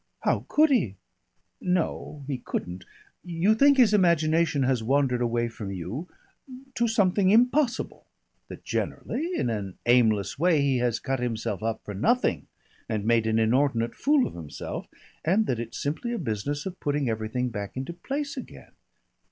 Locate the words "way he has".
10.39-10.97